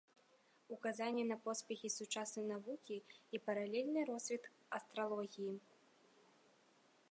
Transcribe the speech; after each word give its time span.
Указанне 0.75 1.23
на 1.31 1.35
поспехі 1.47 1.91
сучаснай 1.97 2.45
навукі 2.53 2.97
і 3.39 3.41
паралельны 3.49 4.07
росквіт 4.11 4.43
астралогіі. 4.79 5.53